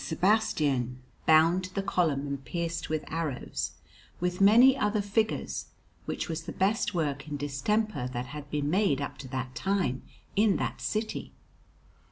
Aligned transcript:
Sebastian 0.03 0.99
bound 1.27 1.65
to 1.65 1.75
the 1.75 1.83
column 1.83 2.25
and 2.25 2.43
pierced 2.43 2.89
with 2.89 3.05
arrows, 3.05 3.73
with 4.19 4.41
many 4.41 4.75
other 4.75 4.99
figures, 4.99 5.67
which 6.05 6.27
was 6.27 6.45
the 6.45 6.51
best 6.51 6.95
work 6.95 7.27
in 7.27 7.37
distemper 7.37 8.07
that 8.07 8.25
had 8.25 8.49
been 8.49 8.71
made 8.71 8.99
up 8.99 9.19
to 9.19 9.27
that 9.27 9.53
time 9.53 10.01
in 10.35 10.55
that 10.57 10.81
city. 10.81 11.33